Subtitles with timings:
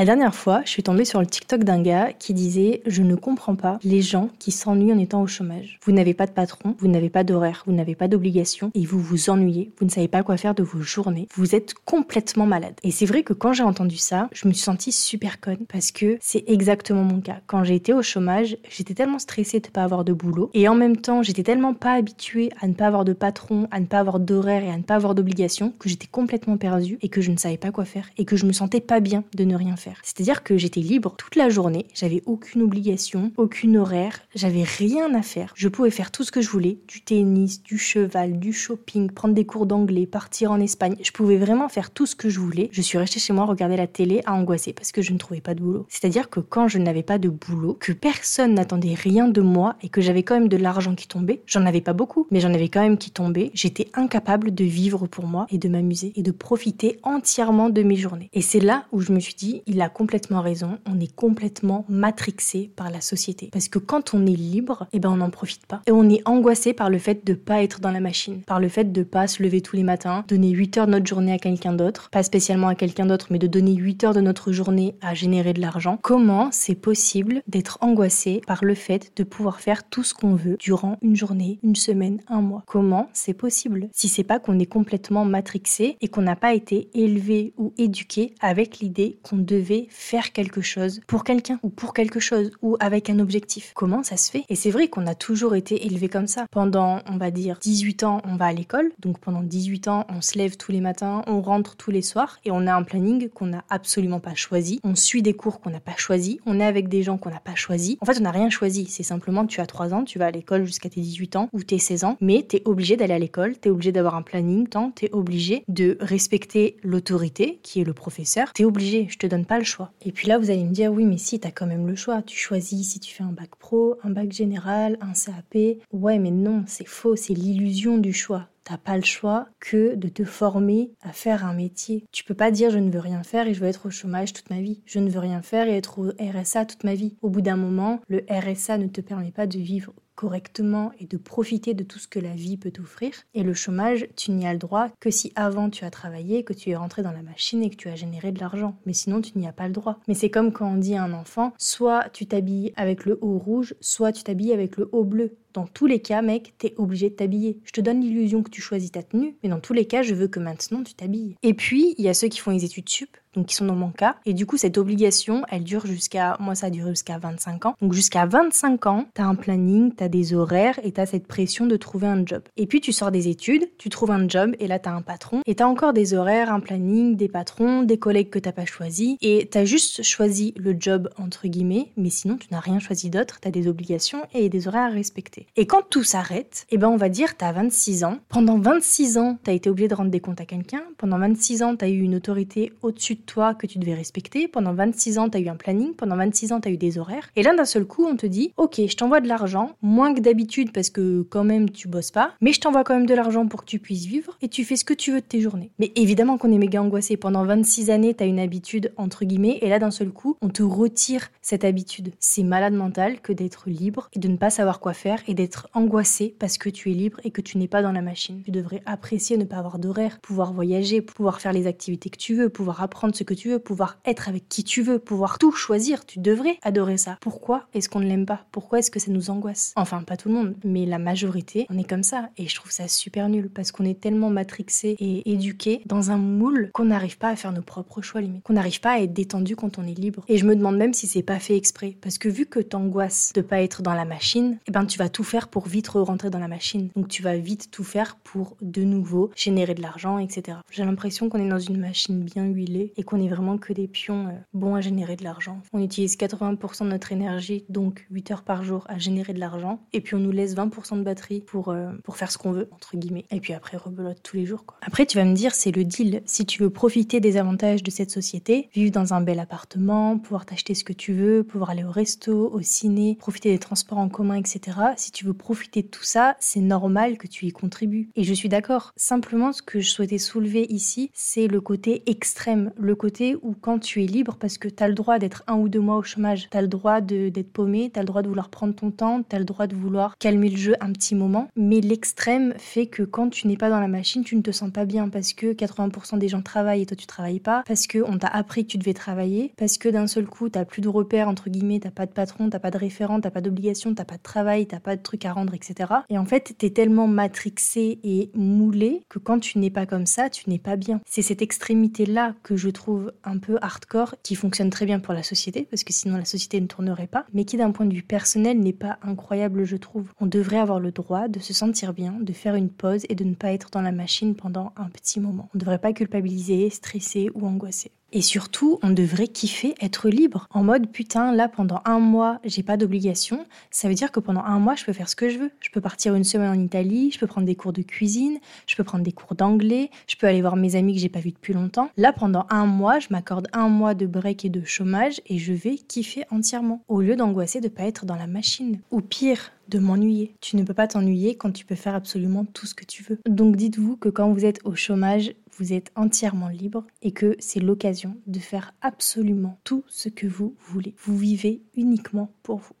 [0.00, 3.16] La dernière fois, je suis tombée sur le TikTok d'un gars qui disait Je ne
[3.16, 5.78] comprends pas les gens qui s'ennuient en étant au chômage.
[5.84, 8.98] Vous n'avez pas de patron, vous n'avez pas d'horaire, vous n'avez pas d'obligation et vous
[8.98, 12.72] vous ennuyez, vous ne savez pas quoi faire de vos journées, vous êtes complètement malade.
[12.82, 15.92] Et c'est vrai que quand j'ai entendu ça, je me suis sentie super conne parce
[15.92, 17.42] que c'est exactement mon cas.
[17.46, 20.66] Quand j'ai été au chômage, j'étais tellement stressée de ne pas avoir de boulot et
[20.66, 23.84] en même temps, j'étais tellement pas habituée à ne pas avoir de patron, à ne
[23.84, 27.20] pas avoir d'horaire et à ne pas avoir d'obligation que j'étais complètement perdue et que
[27.20, 29.54] je ne savais pas quoi faire et que je me sentais pas bien de ne
[29.54, 29.89] rien faire.
[30.02, 35.22] C'est-à-dire que j'étais libre toute la journée, j'avais aucune obligation, aucune horaire, j'avais rien à
[35.22, 35.52] faire.
[35.56, 39.34] Je pouvais faire tout ce que je voulais, du tennis, du cheval, du shopping, prendre
[39.34, 40.96] des cours d'anglais, partir en Espagne.
[41.02, 42.68] Je pouvais vraiment faire tout ce que je voulais.
[42.72, 45.40] Je suis restée chez moi regarder la télé à angoisser parce que je ne trouvais
[45.40, 45.86] pas de boulot.
[45.88, 49.88] C'est-à-dire que quand je n'avais pas de boulot, que personne n'attendait rien de moi et
[49.88, 52.68] que j'avais quand même de l'argent qui tombait, j'en avais pas beaucoup, mais j'en avais
[52.68, 56.30] quand même qui tombait, j'étais incapable de vivre pour moi et de m'amuser et de
[56.30, 58.30] profiter entièrement de mes journées.
[58.32, 61.84] Et c'est là où je me suis dit, il a complètement raison, on est complètement
[61.88, 63.48] matrixé par la société.
[63.52, 65.82] Parce que quand on est libre, eh ben on n'en profite pas.
[65.86, 68.68] Et on est angoissé par le fait de pas être dans la machine, par le
[68.68, 71.38] fait de pas se lever tous les matins, donner 8 heures de notre journée à
[71.38, 74.96] quelqu'un d'autre, pas spécialement à quelqu'un d'autre, mais de donner 8 heures de notre journée
[75.00, 75.98] à générer de l'argent.
[76.02, 80.56] Comment c'est possible d'être angoissé par le fait de pouvoir faire tout ce qu'on veut
[80.58, 82.62] durant une journée, une semaine, un mois?
[82.66, 83.88] Comment c'est possible?
[83.92, 88.34] Si c'est pas qu'on est complètement matrixé et qu'on n'a pas été élevé ou éduqué
[88.40, 89.59] avec l'idée qu'on devait
[89.90, 93.72] faire quelque chose pour quelqu'un ou pour quelque chose ou avec un objectif.
[93.74, 94.44] Comment ça se fait?
[94.48, 96.46] Et c'est vrai qu'on a toujours été élevé comme ça.
[96.50, 98.92] Pendant, on va dire, 18 ans, on va à l'école.
[98.98, 102.38] Donc pendant 18 ans, on se lève tous les matins, on rentre tous les soirs
[102.44, 104.80] et on a un planning qu'on n'a absolument pas choisi.
[104.84, 106.40] On suit des cours qu'on n'a pas choisi.
[106.46, 107.98] On est avec des gens qu'on n'a pas choisi.
[108.00, 108.86] En fait, on n'a rien choisi.
[108.86, 111.62] C'est simplement tu as 3 ans, tu vas à l'école jusqu'à tes 18 ans ou
[111.62, 114.22] tes 16 ans, mais tu es obligé d'aller à l'école, tu es obligé d'avoir un
[114.22, 118.52] planning, tu es obligé de respecter l'autorité qui est le professeur.
[118.52, 119.92] Tu es obligé, je te donne le choix.
[120.02, 121.96] Et puis là, vous allez me dire, oui, mais si, tu as quand même le
[121.96, 122.22] choix.
[122.22, 125.78] Tu choisis si tu fais un bac pro, un bac général, un CAP.
[125.92, 128.48] Ouais, mais non, c'est faux, c'est l'illusion du choix.
[128.64, 132.04] T'as pas le choix que de te former à faire un métier.
[132.12, 134.32] Tu peux pas dire je ne veux rien faire et je veux être au chômage
[134.32, 134.80] toute ma vie.
[134.86, 137.16] Je ne veux rien faire et être au RSA toute ma vie.
[137.22, 141.16] Au bout d'un moment, le RSA ne te permet pas de vivre correctement et de
[141.16, 143.12] profiter de tout ce que la vie peut t'offrir.
[143.32, 146.52] Et le chômage, tu n'y as le droit que si avant tu as travaillé, que
[146.52, 148.76] tu es rentré dans la machine et que tu as généré de l'argent.
[148.84, 149.98] Mais sinon, tu n'y as pas le droit.
[150.08, 153.38] Mais c'est comme quand on dit à un enfant, soit tu t'habilles avec le haut
[153.38, 155.38] rouge, soit tu t'habilles avec le haut bleu.
[155.52, 157.58] Dans tous les cas, mec, t'es obligé de t'habiller.
[157.64, 160.14] Je te donne l'illusion que tu choisis ta tenue, mais dans tous les cas, je
[160.14, 161.36] veux que maintenant tu t'habilles.
[161.42, 163.74] Et puis, il y a ceux qui font les études sup, donc qui sont dans
[163.74, 164.16] mon cas.
[164.26, 167.74] Et du coup, cette obligation, elle dure jusqu'à, moi ça a duré jusqu'à 25 ans.
[167.80, 171.76] Donc jusqu'à 25 ans, t'as un planning, t'as des horaires et t'as cette pression de
[171.76, 172.42] trouver un job.
[172.56, 175.42] Et puis tu sors des études, tu trouves un job et là t'as un patron
[175.46, 179.16] et t'as encore des horaires, un planning, des patrons, des collègues que t'as pas choisi
[179.20, 183.38] et t'as juste choisi le job entre guillemets, mais sinon tu n'as rien choisi d'autre,
[183.40, 185.39] t'as des obligations et des horaires à respecter.
[185.56, 188.18] Et quand tout s'arrête, eh ben on va dire t'as 26 ans.
[188.28, 190.82] Pendant 26 ans, t'as été obligé de rendre des comptes à quelqu'un.
[190.98, 194.48] Pendant 26 ans, t'as eu une autorité au-dessus toi que tu devais respecter.
[194.48, 195.94] Pendant 26 ans, tu as eu un planning.
[195.94, 197.28] Pendant 26 ans, tu as eu des horaires.
[197.36, 200.20] Et là, d'un seul coup, on te dit Ok, je t'envoie de l'argent, moins que
[200.20, 203.46] d'habitude parce que quand même tu bosses pas, mais je t'envoie quand même de l'argent
[203.46, 205.70] pour que tu puisses vivre et tu fais ce que tu veux de tes journées.
[205.78, 207.16] Mais évidemment qu'on est méga angoissé.
[207.16, 210.48] Pendant 26 années, tu as une habitude, entre guillemets, et là, d'un seul coup, on
[210.48, 212.12] te retire cette habitude.
[212.18, 215.68] C'est malade mental que d'être libre et de ne pas savoir quoi faire et d'être
[215.74, 218.42] angoissé parce que tu es libre et que tu n'es pas dans la machine.
[218.44, 222.34] Tu devrais apprécier ne pas avoir d'horaire, pouvoir voyager, pouvoir faire les activités que tu
[222.34, 225.52] veux, pouvoir apprendre ce que tu veux, pouvoir être avec qui tu veux, pouvoir tout
[225.52, 226.04] choisir.
[226.04, 227.16] Tu devrais adorer ça.
[227.20, 228.44] Pourquoi est-ce qu'on ne l'aime pas?
[228.50, 229.72] Pourquoi est-ce que ça nous angoisse?
[229.76, 232.30] Enfin, pas tout le monde, mais la majorité, on est comme ça.
[232.36, 236.18] Et je trouve ça super nul parce qu'on est tellement matrixé et éduqué dans un
[236.18, 238.42] moule qu'on n'arrive pas à faire nos propres choix limite.
[238.42, 240.24] Qu'on n'arrive pas à être détendu quand on est libre.
[240.26, 241.96] Et je me demande même si c'est pas fait exprès.
[242.00, 245.08] Parce que vu que t'angoisses de pas être dans la machine, eh ben tu vas
[245.08, 246.90] tout faire pour vite rentrer dans la machine.
[246.96, 250.58] Donc tu vas vite tout faire pour de nouveau générer de l'argent, etc.
[250.70, 253.88] J'ai l'impression qu'on est dans une machine bien huilée et qu'on est vraiment que des
[253.88, 255.60] pions euh, bons à générer de l'argent.
[255.72, 259.80] On utilise 80% de notre énergie, donc 8 heures par jour, à générer de l'argent.
[259.92, 262.68] Et puis on nous laisse 20% de batterie pour, euh, pour faire ce qu'on veut,
[262.72, 263.24] entre guillemets.
[263.30, 264.64] Et puis après, rebelote tous les jours.
[264.64, 264.78] Quoi.
[264.82, 266.22] Après, tu vas me dire, c'est le deal.
[266.26, 270.46] Si tu veux profiter des avantages de cette société, vivre dans un bel appartement, pouvoir
[270.46, 274.08] t'acheter ce que tu veux, pouvoir aller au resto, au ciné, profiter des transports en
[274.08, 274.78] commun, etc.
[274.96, 278.10] Si si tu veux profiter de tout ça, c'est normal que tu y contribues.
[278.14, 278.92] Et je suis d'accord.
[278.96, 282.70] Simplement, ce que je souhaitais soulever ici, c'est le côté extrême.
[282.76, 285.56] Le côté où quand tu es libre, parce que tu as le droit d'être un
[285.56, 288.22] ou deux mois au chômage, tu as le droit d'être paumé, tu as le droit
[288.22, 290.92] de vouloir prendre ton temps, tu as le droit de vouloir calmer le jeu un
[290.92, 291.48] petit moment.
[291.56, 294.70] Mais l'extrême fait que quand tu n'es pas dans la machine, tu ne te sens
[294.70, 298.16] pas bien parce que 80% des gens travaillent et toi tu travailles pas, parce qu'on
[298.16, 301.26] t'a appris que tu devais travailler, parce que d'un seul coup, t'as plus de repères,
[301.26, 304.16] entre guillemets, t'as pas de patron, t'as pas de référent, t'as pas d'obligation, t'as pas
[304.16, 305.92] de travail, t'as pas trucs à rendre, etc.
[306.08, 310.30] Et en fait, t'es tellement matrixé et moulé que quand tu n'es pas comme ça,
[310.30, 311.00] tu n'es pas bien.
[311.06, 315.22] C'est cette extrémité-là que je trouve un peu hardcore, qui fonctionne très bien pour la
[315.22, 318.02] société, parce que sinon la société ne tournerait pas, mais qui d'un point de vue
[318.02, 320.12] personnel n'est pas incroyable, je trouve.
[320.20, 323.24] On devrait avoir le droit de se sentir bien, de faire une pause et de
[323.24, 325.48] ne pas être dans la machine pendant un petit moment.
[325.54, 327.92] On ne devrait pas culpabiliser, stresser ou angoisser.
[328.12, 330.48] Et surtout, on devrait kiffer être libre.
[330.50, 333.46] En mode, putain, là, pendant un mois, j'ai pas d'obligation.
[333.70, 335.50] Ça veut dire que pendant un mois, je peux faire ce que je veux.
[335.60, 338.74] Je peux partir une semaine en Italie, je peux prendre des cours de cuisine, je
[338.74, 341.32] peux prendre des cours d'anglais, je peux aller voir mes amis que j'ai pas vus
[341.32, 341.90] depuis longtemps.
[341.96, 345.52] Là, pendant un mois, je m'accorde un mois de break et de chômage et je
[345.52, 346.82] vais kiffer entièrement.
[346.88, 348.80] Au lieu d'angoisser de pas être dans la machine.
[348.90, 350.34] Ou pire, de m'ennuyer.
[350.40, 353.18] Tu ne peux pas t'ennuyer quand tu peux faire absolument tout ce que tu veux.
[353.28, 357.60] Donc dites-vous que quand vous êtes au chômage, vous êtes entièrement libre et que c'est
[357.60, 360.94] l'occasion de faire absolument tout ce que vous voulez.
[360.98, 362.74] Vous vivez uniquement pour vous.